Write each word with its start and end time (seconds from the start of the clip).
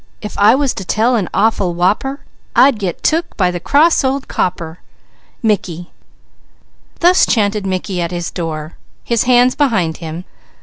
If 0.19 0.35
I 0.39 0.55
was 0.55 0.73
to 0.73 0.83
tell 0.83 1.15
an 1.15 1.29
awful 1.31 1.75
whopper, 1.75 2.21
I'd 2.55 2.79
get 2.79 3.03
took 3.03 3.37
by 3.37 3.51
the 3.51 3.59
cross 3.59 4.03
old 4.03 4.27
copper._" 4.27 4.77
Thus 7.01 7.23
chanted 7.27 7.67
Mickey 7.67 8.01
at 8.01 8.09
his 8.09 8.31
door, 8.31 8.73
his 9.03 9.25
hands 9.25 9.53
behind 9.53 9.97
him. 9.97 10.25